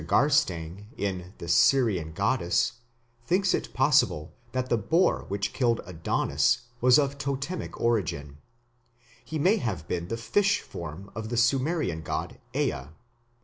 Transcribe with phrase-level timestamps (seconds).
[0.07, 2.71] Garstang, in The Syrian Goddess,
[3.27, 8.39] thinks it possible that the boar which killed Adonis was of totemic origin.
[9.27, 12.87] So may have been the fish form of the Sumerian god Ea.